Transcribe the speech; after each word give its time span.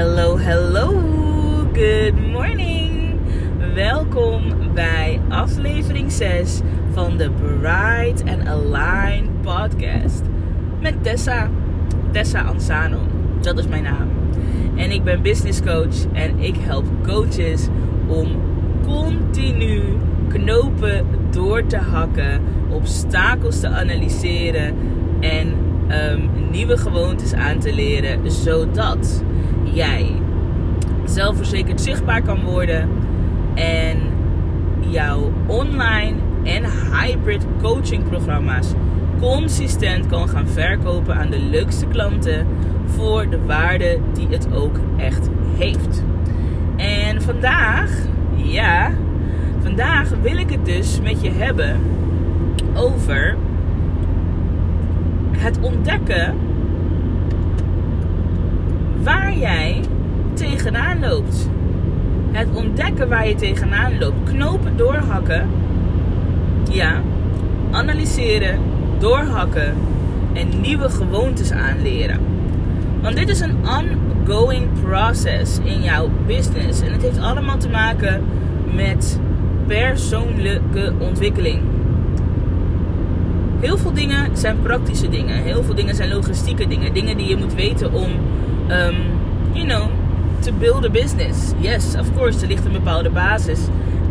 Hello, 0.00 0.36
hello. 0.36 0.88
Good 1.74 2.14
morning. 2.32 3.20
Welkom 3.74 4.72
bij 4.74 5.20
aflevering 5.28 6.12
6 6.12 6.60
van 6.92 7.16
de 7.16 7.30
Bright 7.30 8.22
and 8.28 8.48
Align 8.48 9.30
podcast. 9.42 10.22
Met 10.80 10.94
Tessa. 11.02 11.50
Tessa 12.12 12.40
Ansano. 12.40 12.98
Dat 13.40 13.58
is 13.58 13.66
mijn 13.66 13.82
naam. 13.82 14.08
En 14.76 14.90
ik 14.90 15.04
ben 15.04 15.22
business 15.22 15.62
coach 15.62 16.12
en 16.12 16.38
ik 16.38 16.56
help 16.56 16.86
coaches 17.02 17.68
om 18.06 18.28
continu 18.82 19.82
knopen 20.28 21.06
door 21.30 21.66
te 21.66 21.78
hakken, 21.78 22.40
obstakels 22.70 23.60
te 23.60 23.68
analyseren 23.68 24.74
en 25.20 25.54
um, 26.12 26.30
nieuwe 26.50 26.76
gewoontes 26.76 27.32
aan 27.32 27.58
te 27.58 27.72
leren, 27.74 28.30
zodat 28.30 29.22
jij 29.72 30.12
zelfverzekerd 31.04 31.80
zichtbaar 31.80 32.22
kan 32.22 32.44
worden 32.44 32.88
en 33.54 33.98
jouw 34.80 35.32
online 35.46 36.16
en 36.42 36.64
hybrid 37.00 37.46
coaching 37.62 38.08
programma's 38.08 38.72
consistent 39.20 40.06
kan 40.06 40.28
gaan 40.28 40.48
verkopen 40.48 41.14
aan 41.14 41.30
de 41.30 41.40
leukste 41.40 41.86
klanten 41.86 42.46
voor 42.86 43.30
de 43.30 43.44
waarde 43.46 43.98
die 44.12 44.28
het 44.28 44.52
ook 44.52 44.76
echt 44.96 45.28
heeft. 45.56 46.02
En 46.76 47.22
vandaag, 47.22 47.90
ja, 48.34 48.90
vandaag 49.62 50.10
wil 50.22 50.36
ik 50.36 50.50
het 50.50 50.64
dus 50.66 51.00
met 51.00 51.22
je 51.22 51.30
hebben 51.30 51.80
over 52.74 53.36
het 55.36 55.58
ontdekken 55.60 56.34
waar 59.02 59.34
jij 59.36 59.80
tegenaan 60.34 61.00
loopt. 61.00 61.48
Het 62.30 62.48
ontdekken 62.54 63.08
waar 63.08 63.28
je 63.28 63.34
tegenaan 63.34 63.98
loopt. 63.98 64.30
Knopen 64.30 64.76
doorhakken. 64.76 65.48
Ja. 66.70 67.00
Analyseren, 67.70 68.58
doorhakken 68.98 69.74
en 70.32 70.60
nieuwe 70.60 70.90
gewoontes 70.90 71.52
aanleren. 71.52 72.18
Want 73.02 73.16
dit 73.16 73.28
is 73.28 73.40
een 73.40 73.56
ongoing 73.66 74.68
process 74.82 75.58
in 75.64 75.82
jouw 75.82 76.10
business. 76.26 76.80
En 76.80 76.92
het 76.92 77.02
heeft 77.02 77.20
allemaal 77.20 77.58
te 77.58 77.68
maken 77.68 78.24
met 78.74 79.20
persoonlijke 79.66 80.92
ontwikkeling. 80.98 81.60
Heel 83.60 83.78
veel 83.78 83.92
dingen 83.92 84.36
zijn 84.36 84.62
praktische 84.62 85.08
dingen. 85.08 85.42
Heel 85.42 85.62
veel 85.62 85.74
dingen 85.74 85.94
zijn 85.94 86.08
logistieke 86.08 86.68
dingen. 86.68 86.94
Dingen 86.94 87.16
die 87.16 87.28
je 87.28 87.36
moet 87.36 87.54
weten 87.54 87.92
om, 87.92 88.10
um, 88.70 88.94
you 89.52 89.66
know, 89.66 89.90
to 90.42 90.52
build 90.52 90.84
a 90.84 90.90
business. 90.90 91.52
Yes, 91.60 91.94
of 91.94 92.14
course, 92.16 92.40
er 92.40 92.48
ligt 92.48 92.64
een 92.64 92.72
bepaalde 92.72 93.10
basis 93.10 93.60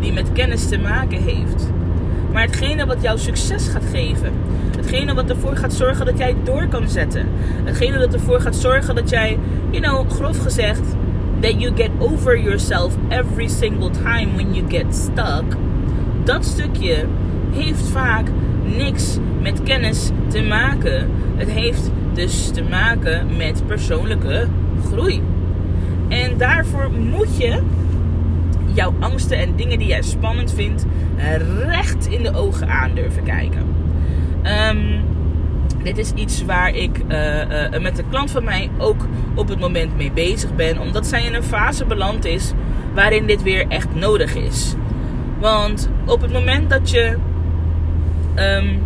die 0.00 0.12
met 0.12 0.32
kennis 0.32 0.68
te 0.68 0.78
maken 0.78 1.22
heeft. 1.22 1.70
Maar 2.32 2.42
hetgene 2.42 2.86
wat 2.86 3.02
jouw 3.02 3.16
succes 3.16 3.68
gaat 3.68 3.84
geven, 3.92 4.32
hetgene 4.76 5.14
wat 5.14 5.30
ervoor 5.30 5.56
gaat 5.56 5.72
zorgen 5.72 6.06
dat 6.06 6.18
jij 6.18 6.36
door 6.44 6.66
kan 6.68 6.88
zetten, 6.88 7.26
hetgene 7.64 7.98
dat 7.98 8.14
ervoor 8.14 8.40
gaat 8.40 8.56
zorgen 8.56 8.94
dat 8.94 9.10
jij, 9.10 9.38
you 9.70 9.82
know, 9.82 10.10
grof 10.10 10.38
gezegd, 10.38 10.82
that 11.40 11.60
you 11.60 11.76
get 11.76 11.90
over 11.98 12.38
yourself 12.38 12.96
every 13.08 13.48
single 13.48 13.90
time 13.90 14.34
when 14.34 14.54
you 14.54 14.64
get 14.68 14.94
stuck. 14.94 15.56
Dat 16.24 16.44
stukje 16.44 17.04
heeft 17.52 17.88
vaak 17.88 18.28
niks 18.76 19.18
met 19.40 19.62
kennis 19.62 20.10
te 20.28 20.42
maken. 20.42 21.10
Het 21.36 21.50
heeft 21.50 21.90
dus 22.12 22.50
te 22.50 22.62
maken 22.62 23.36
met 23.36 23.66
persoonlijke 23.66 24.46
groei. 24.86 25.22
En 26.08 26.38
daarvoor 26.38 26.90
moet 26.92 27.36
je 27.36 27.62
jouw 28.72 28.94
angsten 28.98 29.38
en 29.38 29.56
dingen 29.56 29.78
die 29.78 29.88
jij 29.88 30.02
spannend 30.02 30.54
vindt 30.54 30.86
recht 31.66 32.06
in 32.06 32.22
de 32.22 32.34
ogen 32.34 32.68
aan 32.68 32.94
durven 32.94 33.22
kijken. 33.22 33.66
Um, 34.70 35.00
dit 35.82 35.98
is 35.98 36.12
iets 36.12 36.44
waar 36.44 36.74
ik 36.74 37.00
uh, 37.08 37.40
uh, 37.40 37.80
met 37.80 37.98
een 37.98 38.08
klant 38.08 38.30
van 38.30 38.44
mij 38.44 38.70
ook 38.78 39.06
op 39.34 39.48
het 39.48 39.60
moment 39.60 39.96
mee 39.96 40.12
bezig 40.12 40.54
ben. 40.54 40.78
Omdat 40.78 41.06
zij 41.06 41.24
in 41.24 41.34
een 41.34 41.42
fase 41.42 41.84
beland 41.84 42.24
is 42.24 42.52
waarin 42.94 43.26
dit 43.26 43.42
weer 43.42 43.66
echt 43.68 43.94
nodig 43.94 44.34
is. 44.34 44.74
Want 45.38 45.90
op 46.06 46.20
het 46.20 46.32
moment 46.32 46.70
dat 46.70 46.90
je 46.90 47.16
um, 48.40 48.82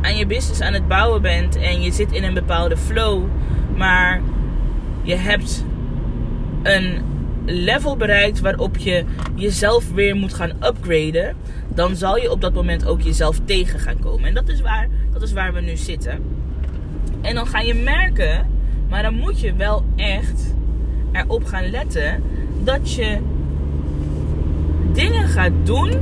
aan 0.00 0.16
je 0.16 0.26
business 0.26 0.60
aan 0.60 0.72
het 0.72 0.88
bouwen 0.88 1.22
bent 1.22 1.56
en 1.56 1.82
je 1.82 1.92
zit 1.92 2.12
in 2.12 2.24
een 2.24 2.34
bepaalde 2.34 2.76
flow, 2.76 3.24
maar 3.76 4.20
je 5.02 5.14
hebt 5.14 5.64
een 6.62 7.02
level 7.44 7.96
bereikt 7.96 8.40
waarop 8.40 8.76
je 8.76 9.04
jezelf 9.34 9.92
weer 9.92 10.16
moet 10.16 10.34
gaan 10.34 10.52
upgraden, 10.62 11.36
dan 11.68 11.96
zal 11.96 12.16
je 12.16 12.30
op 12.30 12.40
dat 12.40 12.54
moment 12.54 12.86
ook 12.86 13.00
jezelf 13.00 13.40
tegen 13.44 13.78
gaan 13.78 13.98
komen. 13.98 14.28
En 14.28 14.34
dat 14.34 14.48
is 14.48 14.60
waar, 14.60 14.88
dat 15.12 15.22
is 15.22 15.32
waar 15.32 15.52
we 15.52 15.60
nu 15.60 15.76
zitten. 15.76 16.22
En 17.20 17.34
dan 17.34 17.46
ga 17.46 17.60
je 17.60 17.74
merken, 17.74 18.46
maar 18.88 19.02
dan 19.02 19.14
moet 19.14 19.40
je 19.40 19.54
wel 19.54 19.84
echt 19.96 20.54
erop 21.12 21.44
gaan 21.44 21.70
letten 21.70 22.22
dat 22.64 22.94
je 22.94 23.18
dingen 24.92 25.28
gaat 25.28 25.52
doen 25.62 25.92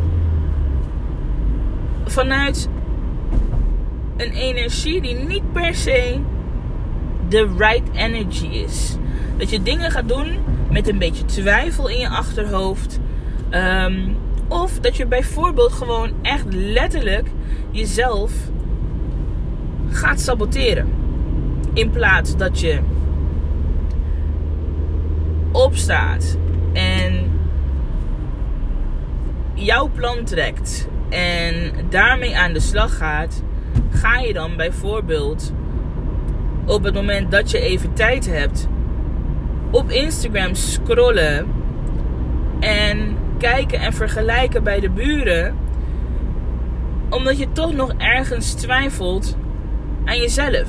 vanuit 2.06 2.68
een 4.16 4.32
energie 4.32 5.00
die 5.00 5.14
niet 5.14 5.52
per 5.52 5.74
se 5.74 6.20
de 7.28 7.54
right 7.56 7.88
energy 7.92 8.46
is. 8.46 8.96
Dat 9.36 9.50
je 9.50 9.62
dingen 9.62 9.90
gaat 9.90 10.08
doen 10.08 10.38
met 10.70 10.88
een 10.88 10.98
beetje 10.98 11.24
twijfel 11.24 11.88
in 11.88 11.98
je 11.98 12.08
achterhoofd. 12.08 13.00
Um, 13.50 14.16
of 14.48 14.80
dat 14.80 14.96
je 14.96 15.06
bijvoorbeeld 15.06 15.72
gewoon 15.72 16.12
echt 16.22 16.44
letterlijk 16.48 17.28
jezelf 17.70 18.32
gaat 19.90 20.20
saboteren. 20.20 20.88
In 21.72 21.90
plaats 21.90 22.36
dat 22.36 22.60
je 22.60 22.80
opstaat 25.52 26.38
en 26.72 27.30
jouw 29.54 29.90
plan 29.94 30.24
trekt 30.24 30.88
en 31.08 31.72
daarmee 31.88 32.36
aan 32.36 32.52
de 32.52 32.60
slag 32.60 32.96
gaat, 32.96 33.42
ga 33.90 34.18
je 34.18 34.32
dan 34.32 34.56
bijvoorbeeld 34.56 35.52
op 36.66 36.84
het 36.84 36.94
moment 36.94 37.30
dat 37.30 37.50
je 37.50 37.60
even 37.60 37.92
tijd 37.92 38.26
hebt 38.26 38.68
op 39.70 39.90
Instagram 39.90 40.54
scrollen 40.54 41.46
en 42.60 43.16
kijken 43.38 43.80
en 43.80 43.92
vergelijken 43.92 44.62
bij 44.62 44.80
de 44.80 44.90
buren, 44.90 45.56
omdat 47.10 47.38
je 47.38 47.52
toch 47.52 47.72
nog 47.74 47.92
ergens 47.98 48.52
twijfelt 48.52 49.36
aan 50.04 50.18
jezelf. 50.18 50.68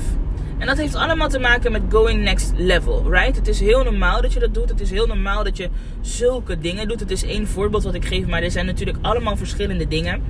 En 0.58 0.66
dat 0.66 0.76
heeft 0.76 0.94
allemaal 0.94 1.28
te 1.28 1.38
maken 1.38 1.72
met 1.72 1.82
going 1.90 2.22
next 2.22 2.52
level, 2.56 3.10
right? 3.10 3.36
Het 3.36 3.48
is 3.48 3.60
heel 3.60 3.84
normaal 3.84 4.22
dat 4.22 4.32
je 4.32 4.40
dat 4.40 4.54
doet. 4.54 4.68
Het 4.68 4.80
is 4.80 4.90
heel 4.90 5.06
normaal 5.06 5.44
dat 5.44 5.56
je 5.56 5.68
zulke 6.00 6.58
dingen 6.58 6.88
doet. 6.88 7.00
Het 7.00 7.10
is 7.10 7.24
één 7.24 7.46
voorbeeld 7.46 7.84
wat 7.84 7.94
ik 7.94 8.04
geef, 8.04 8.26
maar 8.26 8.42
er 8.42 8.50
zijn 8.50 8.66
natuurlijk 8.66 8.98
allemaal 9.02 9.36
verschillende 9.36 9.88
dingen. 9.88 10.22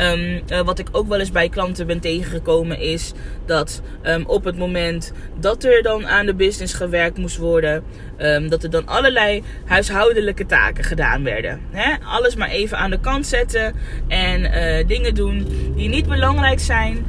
Um, 0.00 0.40
uh, 0.52 0.60
wat 0.60 0.78
ik 0.78 0.88
ook 0.92 1.08
wel 1.08 1.18
eens 1.18 1.30
bij 1.30 1.48
klanten 1.48 1.86
ben 1.86 2.00
tegengekomen 2.00 2.78
is 2.80 3.12
dat 3.46 3.82
um, 4.02 4.24
op 4.26 4.44
het 4.44 4.56
moment 4.56 5.12
dat 5.40 5.64
er 5.64 5.82
dan 5.82 6.06
aan 6.06 6.26
de 6.26 6.34
business 6.34 6.74
gewerkt 6.74 7.18
moest 7.18 7.36
worden, 7.36 7.84
um, 8.18 8.48
dat 8.48 8.62
er 8.62 8.70
dan 8.70 8.86
allerlei 8.86 9.42
huishoudelijke 9.64 10.46
taken 10.46 10.84
gedaan 10.84 11.24
werden. 11.24 11.60
Hè? 11.70 11.94
Alles 12.04 12.36
maar 12.36 12.48
even 12.48 12.78
aan 12.78 12.90
de 12.90 13.00
kant 13.00 13.26
zetten 13.26 13.74
en 14.08 14.40
uh, 14.40 14.86
dingen 14.86 15.14
doen 15.14 15.46
die 15.76 15.88
niet 15.88 16.08
belangrijk 16.08 16.60
zijn. 16.60 17.04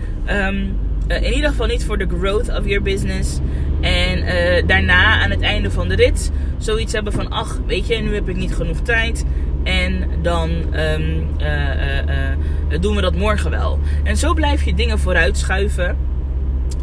Uh, 1.07 1.23
in 1.23 1.33
ieder 1.33 1.49
geval 1.49 1.67
niet 1.67 1.85
voor 1.85 1.97
de 1.97 2.07
growth 2.07 2.49
of 2.49 2.65
your 2.65 2.81
business. 2.81 3.39
En 3.81 4.17
uh, 4.17 4.67
daarna 4.67 5.21
aan 5.21 5.29
het 5.29 5.41
einde 5.41 5.71
van 5.71 5.87
de 5.87 5.95
rit 5.95 6.31
zoiets 6.57 6.93
hebben 6.93 7.13
van: 7.13 7.29
ach, 7.29 7.59
weet 7.67 7.87
je, 7.87 7.95
nu 7.95 8.13
heb 8.13 8.29
ik 8.29 8.35
niet 8.35 8.55
genoeg 8.55 8.79
tijd. 8.79 9.25
En 9.63 10.09
dan 10.21 10.49
um, 10.79 11.27
uh, 11.41 12.79
doen 12.79 12.95
we 12.95 13.01
dat 13.01 13.15
morgen 13.15 13.51
wel. 13.51 13.79
En 14.03 14.17
zo 14.17 14.33
blijf 14.33 14.63
je 14.63 14.73
dingen 14.73 14.99
vooruitschuiven. 14.99 15.97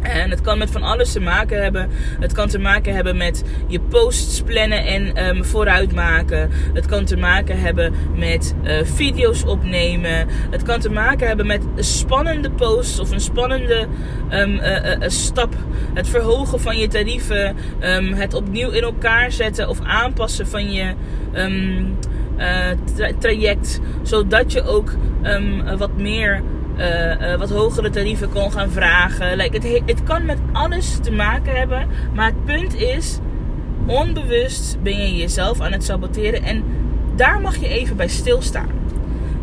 En 0.03 0.29
het 0.29 0.41
kan 0.41 0.57
met 0.57 0.71
van 0.71 0.83
alles 0.83 1.11
te 1.11 1.19
maken 1.19 1.61
hebben. 1.61 1.89
Het 2.19 2.33
kan 2.33 2.47
te 2.47 2.59
maken 2.59 2.95
hebben 2.95 3.17
met 3.17 3.43
je 3.67 3.79
posts 3.79 4.41
plannen 4.41 4.85
en 4.85 5.27
um, 5.27 5.45
vooruit 5.45 5.93
maken. 5.93 6.49
Het 6.73 6.85
kan 6.85 7.05
te 7.05 7.17
maken 7.17 7.59
hebben 7.59 7.93
met 8.15 8.55
uh, 8.63 8.83
video's 8.83 9.43
opnemen. 9.43 10.27
Het 10.29 10.63
kan 10.63 10.79
te 10.79 10.89
maken 10.89 11.27
hebben 11.27 11.47
met 11.47 11.61
spannende 11.75 12.51
posts 12.51 12.99
of 12.99 13.11
een 13.11 13.21
spannende 13.21 13.87
um, 14.31 14.53
uh, 14.53 14.85
uh, 14.85 14.95
stap. 15.07 15.55
Het 15.93 16.09
verhogen 16.09 16.59
van 16.59 16.77
je 16.77 16.87
tarieven. 16.87 17.55
Um, 17.83 18.13
het 18.13 18.33
opnieuw 18.33 18.69
in 18.69 18.83
elkaar 18.83 19.31
zetten 19.31 19.69
of 19.69 19.79
aanpassen 19.83 20.47
van 20.47 20.71
je 20.71 20.93
tra 22.95 23.11
traject. 23.19 23.79
Zodat 24.01 24.51
je 24.51 24.63
ook 24.63 24.91
wat 25.77 25.97
meer 25.97 26.43
uh, 26.77 27.21
uh, 27.21 27.35
wat 27.35 27.49
hogere 27.49 27.89
tarieven 27.89 28.29
kon 28.29 28.51
gaan 28.51 28.71
vragen. 28.71 29.37
Like, 29.37 29.55
het, 29.55 29.81
het 29.85 30.03
kan 30.03 30.25
met 30.25 30.39
alles 30.51 30.97
te 31.01 31.11
maken 31.11 31.55
hebben. 31.55 31.87
Maar 32.13 32.25
het 32.25 32.45
punt 32.45 32.75
is 32.75 33.19
Onbewust 33.85 34.77
ben 34.81 34.97
je 34.97 35.15
jezelf 35.15 35.61
aan 35.61 35.71
het 35.71 35.83
saboteren 35.83 36.43
en 36.43 36.63
daar 37.15 37.41
mag 37.41 37.55
je 37.55 37.67
even 37.67 37.97
bij 37.97 38.07
stilstaan. 38.07 38.69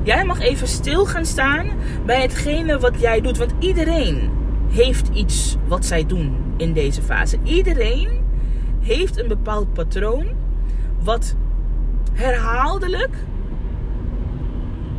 Jij 0.03 0.25
mag 0.25 0.41
even 0.41 0.69
stil 0.69 1.07
gaan 1.07 1.25
staan 1.25 1.67
bij 2.07 2.21
hetgene 2.21 2.79
wat 2.79 3.01
jij 3.01 3.21
doet. 3.21 3.39
Want 3.39 3.55
iedereen 3.59 4.31
heeft 4.69 5.09
iets 5.13 5.57
wat 5.67 5.85
zij 5.85 6.07
doen 6.07 6.37
in 6.57 6.73
deze 6.73 7.03
fase. 7.03 7.39
Iedereen 7.43 8.09
heeft 8.81 9.19
een 9.19 9.29
bepaald 9.29 9.73
patroon 9.73 10.27
wat 11.03 11.37
herhaaldelijk 12.13 13.15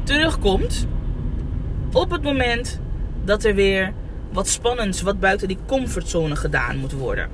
terugkomt 0.04 0.88
op 1.94 2.12
het 2.12 2.24
moment 2.24 2.80
dat 3.24 3.44
er 3.44 3.56
weer 3.56 3.94
wat 4.32 4.48
spannends, 4.48 5.02
wat 5.02 5.20
buiten 5.20 5.48
die 5.48 5.58
comfortzone 5.66 6.36
gedaan 6.36 6.78
moet 6.78 6.92
worden. 6.92 7.30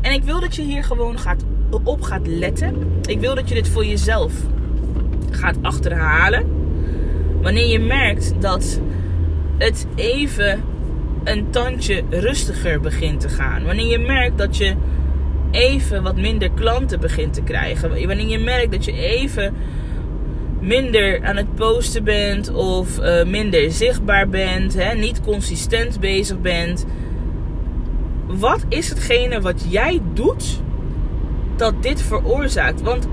En 0.00 0.12
ik 0.12 0.22
wil 0.22 0.40
dat 0.40 0.56
je 0.56 0.62
hier 0.62 0.84
gewoon 0.84 1.18
gaat, 1.18 1.44
op 1.84 2.02
gaat 2.02 2.26
letten. 2.26 3.00
Ik 3.02 3.20
wil 3.20 3.34
dat 3.34 3.48
je 3.48 3.54
dit 3.54 3.68
voor 3.68 3.84
jezelf 3.84 4.32
gaat 5.30 5.56
achterhalen. 5.62 6.46
Wanneer 7.42 7.66
je 7.66 7.78
merkt 7.78 8.34
dat 8.40 8.80
het 9.58 9.86
even 9.94 10.62
een 11.24 11.50
tandje 11.50 12.02
rustiger 12.10 12.80
begint 12.80 13.20
te 13.20 13.28
gaan. 13.28 13.64
Wanneer 13.64 13.86
je 13.86 13.98
merkt 13.98 14.38
dat 14.38 14.56
je 14.56 14.74
even 15.50 16.02
wat 16.02 16.16
minder 16.16 16.50
klanten 16.50 17.00
begint 17.00 17.34
te 17.34 17.42
krijgen. 17.42 17.88
Wanneer 17.88 18.28
je 18.28 18.38
merkt 18.38 18.72
dat 18.72 18.84
je 18.84 18.92
even 18.92 19.54
minder 20.60 21.24
aan 21.24 21.36
het 21.36 21.54
posten 21.54 22.04
bent 22.04 22.54
of 22.54 22.98
uh, 22.98 23.24
minder 23.24 23.72
zichtbaar 23.72 24.28
bent, 24.28 24.74
hè, 24.74 24.94
niet 24.94 25.20
consistent 25.20 26.00
bezig 26.00 26.40
bent. 26.40 26.86
Wat 28.26 28.64
is 28.68 28.88
hetgene 28.88 29.40
wat 29.40 29.64
jij 29.68 30.00
doet 30.12 30.60
dat 31.56 31.82
dit 31.82 32.02
veroorzaakt? 32.02 32.82
Want 32.82 33.08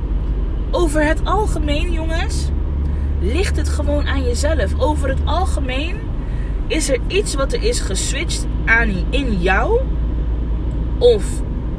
over 0.72 1.06
het 1.06 1.26
algemeen, 1.26 1.92
jongens, 1.92 2.50
ligt 3.20 3.58
het 3.58 3.70
gewoon 3.70 4.08
aan 4.08 4.24
jezelf. 4.24 4.80
Over 4.80 5.10
het 5.10 5.20
algemeen 5.26 5.96
is 6.68 6.90
er 6.90 7.00
iets 7.08 7.36
wat 7.36 7.54
er 7.54 7.64
is 7.64 7.80
geswitcht 7.80 8.48
aan 8.66 9.06
in 9.10 9.42
jou 9.42 9.82
of 11.00 11.24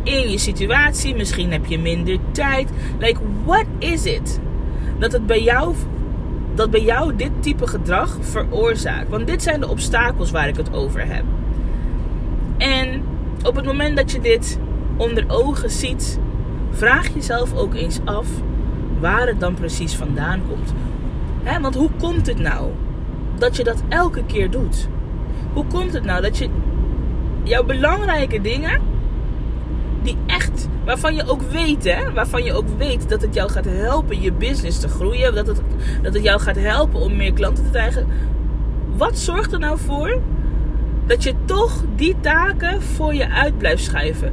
in 0.03 0.31
je 0.31 0.39
situatie. 0.39 1.15
Misschien 1.15 1.53
heb 1.53 1.67
je 1.67 1.79
minder 1.79 2.19
tijd. 2.31 2.71
Like, 2.99 3.21
what 3.45 3.65
is 3.79 4.05
it? 4.05 4.41
Dat 4.99 5.13
het 5.13 5.27
bij 5.27 5.43
jou, 5.43 5.75
dat 6.55 6.71
bij 6.71 6.83
jou 6.83 7.17
dit 7.17 7.31
type 7.41 7.67
gedrag 7.67 8.17
veroorzaakt. 8.21 9.09
Want 9.09 9.27
dit 9.27 9.43
zijn 9.43 9.61
de 9.61 9.69
obstakels 9.69 10.31
waar 10.31 10.49
ik 10.49 10.57
het 10.57 10.75
over 10.75 11.07
heb. 11.07 11.25
En 12.57 13.03
op 13.43 13.57
het 13.57 13.65
moment 13.65 13.97
dat 13.97 14.11
je 14.11 14.21
dit 14.21 14.59
onder 14.97 15.25
ogen 15.29 15.71
ziet, 15.71 16.19
vraag 16.71 17.15
jezelf 17.15 17.55
ook 17.55 17.75
eens 17.75 18.01
af 18.05 18.27
waar 19.01 19.27
het 19.27 19.41
dan 19.41 19.55
precies 19.55 19.95
vandaan 19.95 20.41
komt. 20.49 20.73
want 21.61 21.75
hoe 21.75 21.91
komt 21.99 22.27
het 22.27 22.39
nou 22.39 22.71
dat 23.39 23.57
je 23.57 23.65
dat 23.65 23.83
elke 23.89 24.25
keer 24.25 24.51
doet? 24.51 24.89
Hoe 25.53 25.67
komt 25.67 25.93
het 25.93 26.05
nou 26.05 26.23
dat 26.23 26.39
je 26.39 26.49
jouw 27.43 27.65
belangrijke 27.65 28.41
dingen 28.41 28.81
die 30.03 30.17
echt, 30.27 30.44
waarvan 30.85 31.15
je 31.15 31.27
ook 31.27 31.43
weet, 31.43 31.85
hè, 31.85 32.13
waarvan 32.13 32.45
je 32.45 32.53
ook 32.53 32.69
weet 32.79 33.09
dat 33.09 33.23
het 33.23 33.35
jou 33.35 33.51
gaat 33.51 33.65
helpen 33.65 34.21
je 34.21 34.33
business 34.33 34.81
te 34.81 34.89
groeien, 34.89 35.35
dat 35.35 35.47
het, 35.47 35.61
dat 36.03 36.15
het 36.15 36.23
jou 36.23 36.41
gaat 36.41 36.57
helpen 36.57 37.01
om 37.01 37.17
meer 37.17 37.33
klanten 37.33 37.65
te 37.65 37.71
krijgen. 37.71 38.07
Wat 38.97 39.19
zorgt 39.19 39.53
er 39.53 39.59
nou 39.59 39.79
voor 39.79 40.21
dat 41.07 41.23
je 41.23 41.35
toch 41.45 41.85
die 41.97 42.17
taken 42.21 42.83
voor 42.83 43.15
je 43.15 43.29
uit 43.29 43.59
blijft 43.59 43.83
schuiven? 43.83 44.33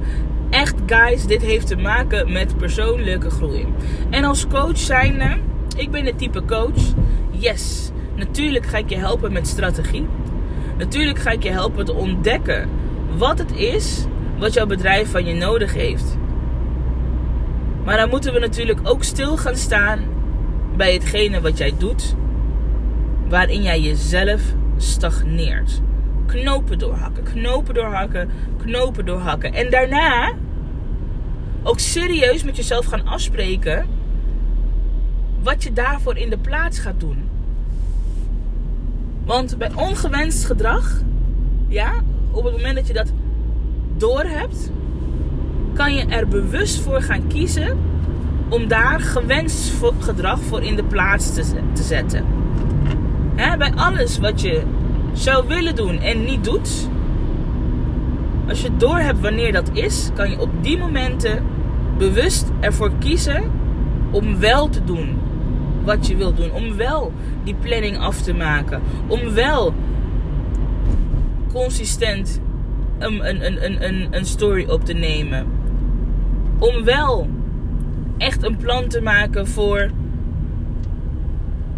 Echt, 0.50 0.75
guys, 0.86 1.25
dit 1.25 1.42
heeft 1.42 1.68
te 1.68 1.75
maken 1.75 2.31
met 2.31 2.57
persoonlijke 2.57 3.30
groei. 3.30 3.68
En 4.09 4.24
als 4.24 4.47
coach 4.47 4.77
zijnde, 4.77 5.38
ik 5.77 5.92
ben 5.92 6.06
het 6.06 6.18
type 6.18 6.45
coach. 6.45 6.94
Yes, 7.30 7.92
natuurlijk 8.15 8.65
ga 8.65 8.77
ik 8.77 8.89
je 8.89 8.97
helpen 8.97 9.33
met 9.33 9.47
strategie. 9.47 10.07
Natuurlijk 10.77 11.19
ga 11.19 11.31
ik 11.31 11.44
je 11.44 11.50
helpen 11.50 11.86
te 11.86 11.94
ontdekken 11.94 12.69
wat 13.18 13.38
het 13.38 13.51
is 13.56 14.06
wat 14.39 14.54
jouw 14.54 14.65
bedrijf 14.65 15.12
van 15.12 15.25
je 15.25 15.33
nodig 15.33 15.74
heeft. 15.74 16.18
Maar 17.83 17.98
dan 17.98 18.10
moeten 18.10 18.33
we 18.33 18.39
natuurlijk 18.39 18.80
ook 18.83 19.04
stil 19.04 19.38
gaan 19.38 19.56
staan 19.56 20.00
bij 20.75 20.94
hetgene 20.94 21.42
wat 21.42 21.57
jij 21.57 21.74
doet, 21.78 22.16
waarin 23.28 23.62
jij 23.62 23.80
jezelf 23.80 24.42
stagneert. 24.78 25.81
Knopen 26.25 26.80
doorhakken, 26.80 27.24
knopen 27.24 27.74
doorhakken, 27.74 28.30
knopen 28.57 29.06
doorhakken. 29.06 29.54
En 29.54 29.69
daarna 29.69 30.33
ook 31.63 31.80
serieus 31.80 32.44
met 32.44 32.56
jezelf 32.56 32.86
gaan 32.86 33.07
afspreken 33.07 33.88
wat 35.44 35.63
je 35.63 35.74
daarvoor 35.74 36.18
in 36.18 36.30
de 36.30 36.38
plaats 36.38 36.80
gaat 36.80 37.00
doen. 37.00 37.30
Want 39.25 39.57
bij 39.57 39.72
ongewenst 39.75 40.45
gedrag, 40.45 41.01
ja, 41.68 41.94
op 42.31 42.44
het 42.44 42.54
moment 42.54 42.75
dat 42.75 42.88
je 42.88 42.94
dat 42.94 43.12
doorhebt, 43.98 44.72
kan 45.73 45.94
je 45.94 46.06
er 46.06 46.27
bewust 46.27 46.81
voor 46.81 47.01
gaan 47.01 47.27
kiezen 47.27 47.77
om 48.50 48.68
daar 48.68 49.00
gewenst 49.00 49.73
gedrag 50.00 50.39
voor 50.39 50.62
in 50.62 50.75
de 50.75 50.83
plaats 50.83 51.33
te, 51.33 51.44
te 51.73 51.83
zetten. 51.83 52.25
bij 53.35 53.73
alles 53.75 54.19
wat 54.19 54.41
je 54.41 54.63
zou 55.13 55.47
willen 55.47 55.75
doen 55.75 56.00
en 56.00 56.23
niet 56.23 56.44
doet, 56.44 56.89
als 58.47 58.62
je 58.62 58.77
doorhebt 58.77 59.19
wanneer 59.19 59.51
dat 59.51 59.69
is, 59.73 60.09
kan 60.13 60.29
je 60.29 60.39
op 60.39 60.50
die 60.62 60.77
momenten 60.77 61.44
bewust 61.97 62.51
ervoor 62.59 62.91
kiezen 63.00 63.51
om 64.12 64.39
wel 64.39 64.69
te 64.69 64.83
doen 64.83 65.19
wat 65.83 66.07
je 66.07 66.15
wilt 66.15 66.38
doen. 66.38 66.51
Om 66.51 66.75
wel 66.75 67.12
die 67.44 67.56
planning 67.56 67.97
af 67.97 68.21
te 68.21 68.33
maken. 68.33 68.81
Om 69.07 69.33
wel 69.33 69.73
consistent 71.53 72.41
een, 73.00 73.29
een, 73.29 73.65
een, 73.65 73.88
een, 73.88 74.07
een 74.12 74.25
story 74.25 74.69
op 74.69 74.85
te 74.85 74.94
nemen. 74.94 75.45
Om 76.61 76.83
wel 76.83 77.27
echt 78.17 78.43
een 78.43 78.57
plan 78.57 78.87
te 78.87 79.01
maken 79.01 79.47
voor 79.47 79.89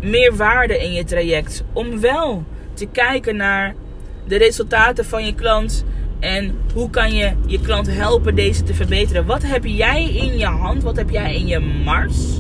meer 0.02 0.36
waarde 0.36 0.78
in 0.78 0.94
je 0.94 1.04
traject. 1.04 1.64
Om 1.74 2.00
wel 2.00 2.44
te 2.74 2.86
kijken 2.86 3.36
naar 3.36 3.76
de 4.28 4.38
resultaten 4.38 5.06
van 5.06 5.26
je 5.26 5.36
klant. 5.36 5.86
En 6.20 6.56
hoe 6.74 6.90
kan 6.90 7.14
je 7.14 7.32
je 7.46 7.60
klant 7.62 7.88
helpen 7.88 8.36
deze 8.36 8.64
te 8.64 8.74
verbeteren? 8.74 9.26
Wat 9.26 9.44
heb 9.44 9.66
jij 9.66 10.14
in 10.14 10.38
je 10.38 10.46
hand? 10.46 10.84
Wat 10.84 10.96
heb 10.96 11.10
jij 11.10 11.36
in 11.36 11.48
je 11.48 11.60
mars? 11.60 12.40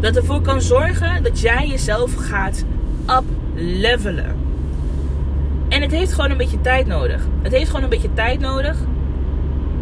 Dat 0.00 0.16
ervoor 0.16 0.40
kan 0.40 0.62
zorgen 0.62 1.22
dat 1.22 1.40
jij 1.40 1.66
jezelf 1.66 2.14
gaat 2.14 2.64
uplevelen. 3.18 4.36
En 5.68 5.82
het 5.82 5.90
heeft 5.90 6.12
gewoon 6.12 6.30
een 6.30 6.36
beetje 6.36 6.60
tijd 6.60 6.86
nodig. 6.86 7.26
Het 7.42 7.52
heeft 7.52 7.66
gewoon 7.66 7.82
een 7.82 7.88
beetje 7.88 8.12
tijd 8.14 8.40
nodig. 8.40 8.76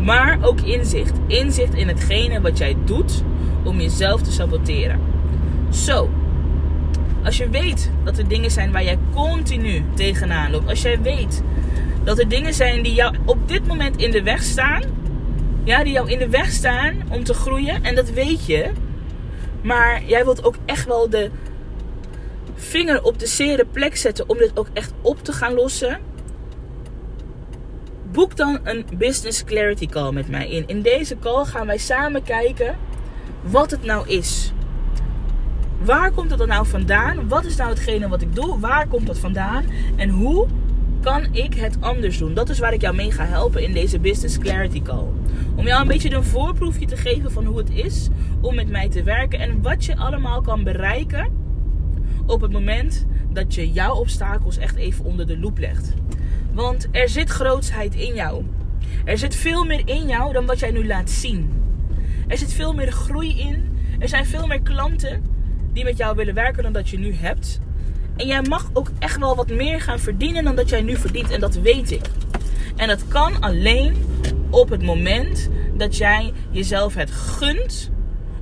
Maar 0.05 0.39
ook 0.43 0.61
inzicht. 0.61 1.13
Inzicht 1.27 1.75
in 1.75 1.89
hetgene 1.89 2.41
wat 2.41 2.59
jij 2.59 2.77
doet 2.85 3.23
om 3.65 3.81
jezelf 3.81 4.23
te 4.23 4.33
saboteren. 4.33 5.01
Zo. 5.71 6.11
Als 7.25 7.37
je 7.37 7.49
weet 7.49 7.91
dat 8.05 8.19
er 8.19 8.29
dingen 8.29 8.51
zijn 8.51 8.73
waar 8.73 8.85
jij 8.85 8.99
continu 9.15 9.85
tegenaan 9.95 10.51
loopt. 10.51 10.69
Als 10.69 10.83
jij 10.83 11.01
weet 11.03 11.43
dat 12.05 12.19
er 12.19 12.29
dingen 12.29 12.55
zijn 12.55 12.83
die 12.83 12.95
jou 12.95 13.17
op 13.25 13.49
dit 13.49 13.67
moment 13.67 13.97
in 13.97 14.11
de 14.11 14.23
weg 14.23 14.43
staan. 14.43 14.83
Ja, 15.65 15.85
die 15.85 15.93
jou 15.93 16.11
in 16.11 16.19
de 16.19 16.29
weg 16.29 16.51
staan 16.51 16.95
om 17.09 17.25
te 17.25 17.35
groeien. 17.35 17.85
En 17.85 17.95
dat 17.95 18.11
weet 18.11 18.47
je. 18.47 18.71
Maar 19.61 20.03
jij 20.05 20.25
wilt 20.25 20.45
ook 20.45 20.57
echt 20.65 20.87
wel 20.87 21.11
de 21.11 21.31
vinger 22.55 23.03
op 23.03 23.19
de 23.19 23.27
zere 23.27 23.65
plek 23.65 23.97
zetten 23.97 24.29
om 24.29 24.39
dit 24.39 24.51
ook 24.55 24.69
echt 24.73 24.93
op 25.01 25.25
te 25.25 25.33
gaan 25.33 25.55
lossen. 25.55 26.01
Boek 28.13 28.37
dan 28.37 28.59
een 28.63 28.85
business 28.99 29.45
clarity 29.45 29.87
call 29.87 30.13
met 30.13 30.29
mij 30.29 30.49
in. 30.49 30.65
In 30.67 30.83
deze 30.83 31.19
call 31.19 31.45
gaan 31.45 31.67
wij 31.67 31.79
samen 31.79 32.23
kijken 32.23 32.77
wat 33.43 33.71
het 33.71 33.85
nou 33.85 34.09
is. 34.09 34.53
Waar 35.85 36.11
komt 36.11 36.31
het 36.31 36.41
er 36.41 36.47
nou 36.47 36.67
vandaan? 36.67 37.29
Wat 37.29 37.45
is 37.45 37.57
nou 37.57 37.71
hetgene 37.71 38.09
wat 38.09 38.23
ik 38.23 38.35
doe? 38.35 38.59
Waar 38.59 38.87
komt 38.89 39.07
dat 39.07 39.19
vandaan? 39.19 39.65
En 39.97 40.09
hoe 40.09 40.47
kan 41.01 41.35
ik 41.35 41.55
het 41.55 41.77
anders 41.81 42.19
doen? 42.19 42.35
Dat 42.35 42.49
is 42.49 42.59
waar 42.59 42.73
ik 42.73 42.81
jou 42.81 42.95
mee 42.95 43.11
ga 43.11 43.25
helpen 43.25 43.63
in 43.63 43.73
deze 43.73 43.99
Business 43.99 44.39
Clarity 44.39 44.83
Call. 44.83 45.07
Om 45.55 45.67
jou 45.67 45.83
een 45.83 45.89
beetje 45.89 46.15
een 46.15 46.25
voorproefje 46.25 46.87
te 46.87 46.97
geven 46.97 47.33
van 47.33 47.45
hoe 47.45 47.59
het 47.59 47.71
is 47.71 48.09
om 48.41 48.55
met 48.55 48.69
mij 48.69 48.89
te 48.89 49.03
werken 49.03 49.39
en 49.39 49.63
wat 49.63 49.85
je 49.85 49.97
allemaal 49.97 50.41
kan 50.41 50.65
bereiken 50.65 51.33
op 52.27 52.41
het 52.41 52.53
moment 52.53 53.07
dat 53.31 53.55
je 53.55 53.73
jouw 53.73 53.95
obstakels 53.95 54.59
echt 54.59 54.77
even 54.77 55.05
onder 55.05 55.27
de 55.27 55.39
loep 55.39 55.59
legt. 55.59 55.95
Want 56.53 56.89
er 56.91 57.09
zit 57.09 57.31
grootsheid 57.31 57.95
in 57.95 58.15
jou. 58.15 58.45
Er 59.05 59.19
zit 59.19 59.37
veel 59.37 59.65
meer 59.65 59.83
in 59.85 60.07
jou 60.07 60.33
dan 60.33 60.47
wat 60.47 60.59
jij 60.59 60.71
nu 60.71 60.87
laat 60.87 61.11
zien. 61.11 61.63
Er 62.29 62.39
zit 62.39 62.53
veel 62.53 62.75
meer 62.75 62.93
groei 62.93 63.39
in. 63.39 63.79
Er 63.99 64.09
zijn 64.09 64.27
veel 64.27 64.47
meer 64.47 64.63
klanten 64.63 65.25
die 65.73 65.85
met 65.85 65.97
jou 65.97 66.17
willen 66.17 66.35
werken 66.35 66.63
dan 66.63 66.73
dat 66.73 66.89
je 66.89 66.99
nu 66.99 67.15
hebt. 67.15 67.61
En 68.17 68.27
jij 68.27 68.43
mag 68.43 68.71
ook 68.73 68.91
echt 68.99 69.19
wel 69.19 69.37
wat 69.37 69.49
meer 69.49 69.81
gaan 69.81 69.99
verdienen 69.99 70.45
dan 70.45 70.57
dat 70.57 70.69
jij 70.69 70.83
nu 70.83 70.97
verdient. 70.97 71.31
En 71.31 71.41
dat 71.41 71.55
weet 71.55 71.91
ik. 71.91 72.07
En 72.77 72.89
dat 72.89 73.09
kan 73.09 73.41
alleen 73.41 73.95
op 74.51 74.69
het 74.69 74.83
moment 74.83 75.49
dat 75.75 75.97
jij 75.97 76.33
jezelf 76.51 76.95
het 76.95 77.11
gunt 77.11 77.91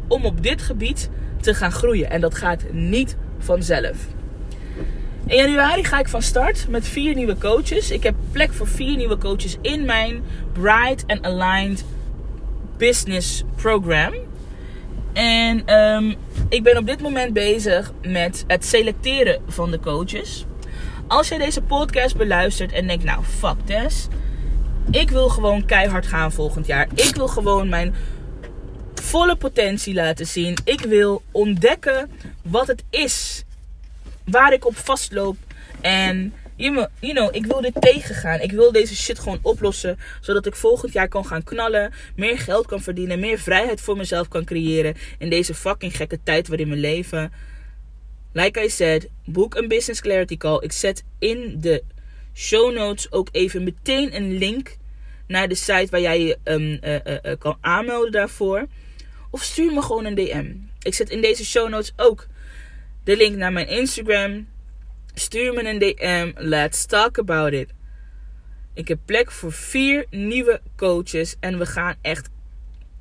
om 0.09 0.25
op 0.25 0.43
dit 0.43 0.63
gebied 0.63 1.11
te 1.41 1.55
gaan 1.55 1.73
groeien. 1.73 2.11
En 2.11 2.21
dat 2.21 2.35
gaat 2.35 2.65
niet 2.73 3.17
vanzelf. 3.39 4.07
In 5.31 5.37
januari 5.37 5.85
ga 5.85 5.99
ik 5.99 6.09
van 6.09 6.23
start 6.23 6.69
met 6.69 6.89
vier 6.89 7.15
nieuwe 7.15 7.39
coaches. 7.39 7.91
Ik 7.91 8.03
heb 8.03 8.15
plek 8.33 8.53
voor 8.53 8.67
vier 8.67 8.97
nieuwe 8.97 9.19
coaches 9.19 9.57
in 9.63 9.85
mijn 9.85 10.23
Bright 10.53 11.05
and 11.07 11.23
Aligned 11.23 11.85
Business 12.77 13.43
Program. 13.57 14.13
En 15.13 15.67
ehm, 15.67 16.15
ik 16.49 16.63
ben 16.63 16.77
op 16.77 16.87
dit 16.87 17.01
moment 17.01 17.33
bezig 17.33 17.93
met 18.03 18.45
het 18.47 18.65
selecteren 18.65 19.43
van 19.47 19.71
de 19.71 19.81
coaches. 19.81 20.45
Als 21.07 21.29
jij 21.29 21.39
deze 21.39 21.63
podcast 21.63 22.17
beluistert 22.17 22.73
en 22.73 22.87
denkt, 22.87 23.05
nou 23.05 23.23
fuck 23.25 23.57
this. 23.65 24.07
Ik 24.91 25.11
wil 25.11 25.29
gewoon 25.29 25.65
keihard 25.65 26.07
gaan 26.07 26.33
volgend 26.33 26.67
jaar. 26.67 26.89
Ik 26.95 27.15
wil 27.15 27.29
gewoon 27.29 27.69
mijn 27.69 27.95
volle 28.95 29.37
potentie 29.37 29.95
laten 29.95 30.27
zien. 30.27 30.57
Ik 30.65 30.81
wil 30.81 31.23
ontdekken 31.31 32.11
wat 32.43 32.67
het 32.67 32.85
is 32.91 33.45
waar 34.31 34.53
ik 34.53 34.67
op 34.67 34.77
vastloop. 34.77 35.37
En 35.81 36.35
you 36.57 36.89
know, 37.01 37.35
ik 37.35 37.47
wil 37.47 37.61
dit 37.61 37.81
tegengaan. 37.81 38.41
Ik 38.41 38.53
wil 38.53 38.73
deze 38.73 38.97
shit 38.97 39.19
gewoon 39.19 39.39
oplossen. 39.43 39.99
Zodat 40.21 40.47
ik 40.47 40.55
volgend 40.55 40.93
jaar 40.93 41.09
kan 41.09 41.27
gaan 41.27 41.45
knallen. 41.45 41.93
Meer 42.17 42.39
geld 42.39 42.67
kan 42.67 42.81
verdienen. 42.81 43.21
Meer 43.21 43.39
vrijheid 43.39 43.81
voor 43.81 43.97
mezelf 43.97 44.29
kan 44.29 44.45
creëren. 44.45 44.95
In 45.19 45.31
deze 45.31 45.55
fucking 45.55 45.97
gekke 45.97 46.19
tijd 46.23 46.49
waarin 46.49 46.71
we 46.71 46.77
leven. 46.77 47.33
Like 48.33 48.65
I 48.65 48.69
said, 48.69 49.09
boek 49.25 49.55
een 49.55 49.69
business 49.69 50.01
clarity 50.01 50.37
call. 50.37 50.59
Ik 50.61 50.73
zet 50.73 51.05
in 51.19 51.57
de 51.61 51.83
show 52.35 52.75
notes 52.75 53.13
ook 53.13 53.29
even 53.33 53.65
meteen 53.65 54.17
een 54.17 54.39
link 54.39 54.77
naar 55.27 55.49
de 55.49 55.55
site 55.55 55.87
waar 55.91 56.01
jij 56.01 56.21
je 56.21 56.39
um, 56.45 56.79
uh, 56.85 56.95
uh, 56.95 57.33
kan 57.39 57.57
aanmelden 57.61 58.13
daarvoor. 58.13 58.67
Of 59.31 59.43
stuur 59.43 59.73
me 59.73 59.83
gewoon 59.83 60.05
een 60.05 60.15
DM. 60.15 60.53
Ik 60.83 60.95
zet 60.95 61.11
in 61.11 61.21
deze 61.21 61.45
show 61.45 61.69
notes 61.69 61.93
ook 61.97 62.27
de 63.05 63.17
link 63.17 63.37
naar 63.37 63.53
mijn 63.53 63.69
Instagram. 63.69 64.49
Stuur 65.15 65.53
me 65.53 65.69
een 65.69 65.79
DM. 65.79 66.33
Let's 66.37 66.87
talk 66.87 67.19
about 67.19 67.53
it. 67.53 67.73
Ik 68.75 68.89
heb 68.89 68.99
plek 69.05 69.31
voor 69.31 69.53
vier 69.53 70.07
nieuwe 70.11 70.61
coaches. 70.77 71.37
En 71.41 71.59
we 71.59 71.67
gaan 71.67 71.95
echt 72.01 72.29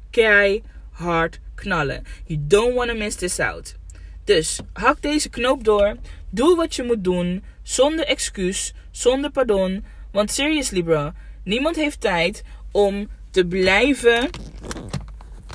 keihard 0.10 1.40
knallen. 1.56 2.04
You 2.26 2.40
don't 2.48 2.76
want 2.76 2.90
to 2.90 2.96
miss 2.96 3.16
this 3.16 3.40
out. 3.40 3.76
Dus 4.24 4.60
hak 4.74 5.02
deze 5.02 5.30
knoop 5.30 5.64
door. 5.64 5.96
Doe 6.30 6.56
wat 6.56 6.76
je 6.76 6.84
moet 6.84 7.04
doen. 7.04 7.44
Zonder 7.64 8.06
excuus. 8.06 8.74
Zonder 8.92 9.32
pardon. 9.32 9.86
Want 10.12 10.32
seriously 10.32 10.84
bro. 10.84 11.12
Niemand 11.44 11.76
heeft 11.76 12.02
tijd 12.02 12.44
om 12.72 13.10
te 13.32 13.46
blijven 13.46 14.30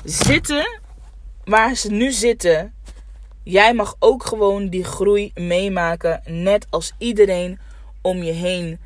zitten 0.03 0.81
waar 1.43 1.75
ze 1.75 1.91
nu 1.91 2.11
zitten. 2.11 2.73
Jij 3.47 3.73
mag 3.73 3.95
ook 3.99 4.25
gewoon 4.25 4.69
die 4.69 4.83
groei 4.83 5.31
meemaken. 5.35 6.21
Net 6.25 6.67
als 6.69 6.93
iedereen 6.97 7.59
om 8.01 8.23
je 8.23 8.31
heen. 8.31 8.79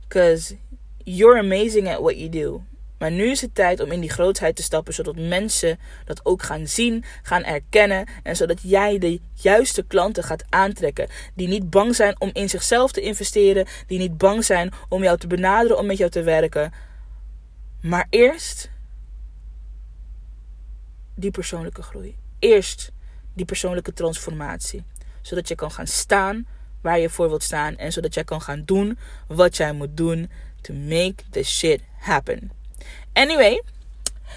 Because 0.00 0.56
you're 1.04 1.38
amazing 1.38 1.88
at 1.88 2.00
what 2.00 2.16
you 2.18 2.28
do. 2.28 2.62
Maar 2.98 3.10
nu 3.10 3.30
is 3.30 3.40
het 3.40 3.54
tijd 3.54 3.80
om 3.80 3.92
in 3.92 4.00
die 4.00 4.10
grootheid 4.10 4.56
te 4.56 4.62
stappen, 4.62 4.94
zodat 4.94 5.16
mensen 5.16 5.78
dat 6.04 6.24
ook 6.24 6.42
gaan 6.42 6.66
zien, 6.66 7.04
gaan 7.22 7.44
erkennen. 7.44 8.06
En 8.22 8.36
zodat 8.36 8.58
jij 8.62 8.98
de 8.98 9.20
juiste 9.34 9.82
klanten 9.82 10.24
gaat 10.24 10.44
aantrekken. 10.48 11.08
Die 11.34 11.48
niet 11.48 11.70
bang 11.70 11.94
zijn 11.94 12.20
om 12.20 12.30
in 12.32 12.48
zichzelf 12.48 12.92
te 12.92 13.00
investeren. 13.00 13.66
Die 13.86 13.98
niet 13.98 14.18
bang 14.18 14.44
zijn 14.44 14.72
om 14.88 15.02
jou 15.02 15.18
te 15.18 15.26
benaderen 15.26 15.78
om 15.78 15.86
met 15.86 15.98
jou 15.98 16.10
te 16.10 16.22
werken. 16.22 16.72
Maar 17.80 18.06
eerst 18.10 18.70
die 21.14 21.30
persoonlijke 21.30 21.82
groei. 21.82 22.16
Eerst 22.38 22.92
die 23.38 23.46
persoonlijke 23.46 23.92
transformatie. 23.92 24.84
Zodat 25.22 25.48
je 25.48 25.54
kan 25.54 25.70
gaan 25.70 25.86
staan 25.86 26.46
waar 26.80 26.98
je 26.98 27.10
voor 27.10 27.28
wilt 27.28 27.42
staan. 27.42 27.76
En 27.76 27.92
zodat 27.92 28.14
jij 28.14 28.24
kan 28.24 28.40
gaan 28.40 28.62
doen 28.64 28.98
wat 29.26 29.56
jij 29.56 29.72
moet 29.72 29.96
doen 29.96 30.30
to 30.60 30.74
make 30.74 31.14
the 31.30 31.42
shit 31.42 31.80
happen. 31.98 32.50
Anyway, 33.12 33.62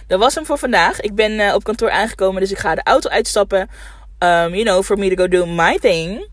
dat 0.08 0.20
was 0.20 0.36
hem 0.36 0.46
voor 0.46 0.58
vandaag. 0.58 1.00
Ik 1.00 1.16
ben 1.16 1.32
uh, 1.32 1.54
op 1.54 1.64
kantoor 1.64 1.92
aangekomen, 1.92 2.42
dus 2.42 2.52
ik 2.52 2.58
ga 2.58 2.76
de 2.76 2.84
auto 2.84 3.10
uitstappen. 3.10 3.70
Um, 4.20 4.54
you 4.54 4.64
know, 4.64 4.84
for 4.84 4.98
me 4.98 5.16
to 5.16 5.16
go 5.16 5.28
do 5.28 5.46
my 5.46 5.78
thing. 5.78 6.28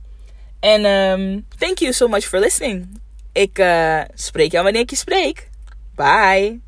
En 0.60 0.84
um, 0.84 1.46
thank 1.58 1.78
you 1.78 1.92
so 1.92 2.08
much 2.08 2.24
for 2.24 2.38
listening. 2.38 3.00
Ik 3.32 3.58
uh, 3.58 4.00
spreek 4.14 4.52
jou 4.52 4.64
wanneer 4.64 4.82
ik 4.82 4.90
je 4.90 4.96
spreek. 4.96 5.48
Bye. 5.94 6.67